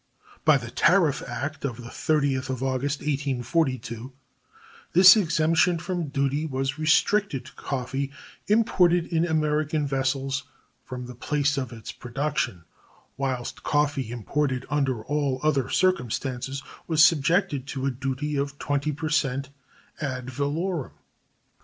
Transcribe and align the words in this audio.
By 0.45 0.57
the 0.57 0.71
tariff 0.71 1.21
act 1.27 1.63
of 1.63 1.77
the 1.77 1.89
30th 1.91 2.49
of 2.49 2.63
August, 2.63 3.01
1842, 3.01 4.11
this 4.93 5.15
exemption 5.15 5.77
from 5.77 6.07
duty 6.07 6.43
was 6.47 6.79
restricted 6.79 7.45
to 7.45 7.53
coffee 7.53 8.11
imported 8.47 9.05
in 9.05 9.27
American 9.27 9.85
vessels 9.85 10.41
from 10.83 11.05
the 11.05 11.13
place 11.13 11.55
of 11.55 11.71
its 11.71 11.91
production, 11.91 12.63
whilst 13.15 13.61
coffee 13.61 14.09
imported 14.11 14.65
under 14.71 15.05
all 15.05 15.39
other 15.43 15.69
circumstances 15.69 16.63
was 16.87 17.03
subjected 17.05 17.67
to 17.67 17.85
a 17.85 17.91
duty 17.91 18.37
of 18.37 18.57
20 18.57 18.91
per 18.93 19.09
cent 19.09 19.49
ad 20.01 20.31
valorem. 20.31 20.93